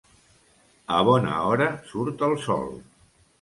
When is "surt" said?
1.91-2.25